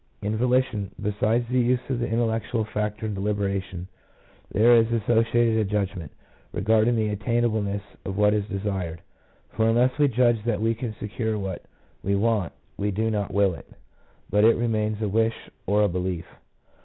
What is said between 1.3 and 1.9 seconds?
the use